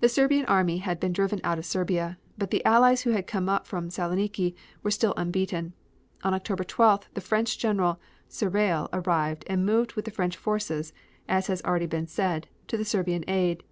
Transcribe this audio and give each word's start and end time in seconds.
The 0.00 0.10
Serbian 0.10 0.44
army 0.44 0.76
had 0.76 1.00
been 1.00 1.14
driven 1.14 1.40
out 1.42 1.56
of 1.56 1.64
Serbia. 1.64 2.18
But 2.36 2.50
the 2.50 2.62
Allies 2.66 3.00
who 3.04 3.12
had 3.12 3.26
come 3.26 3.48
up 3.48 3.66
from 3.66 3.88
Saloniki 3.88 4.54
were 4.82 4.90
still 4.90 5.14
unbeaten. 5.16 5.72
On 6.22 6.34
October 6.34 6.64
12th, 6.64 7.04
the 7.14 7.22
French 7.22 7.56
General 7.56 7.98
Serrail 8.28 8.90
arrived 8.92 9.44
and 9.46 9.64
moved 9.64 9.94
with 9.94 10.04
the 10.04 10.10
French 10.10 10.36
forces, 10.36 10.92
as 11.30 11.46
has 11.46 11.62
already 11.62 11.86
been 11.86 12.06
said, 12.06 12.46
to 12.66 12.76
the 12.76 12.84
Serbian 12.84 13.24
aid. 13.26 13.62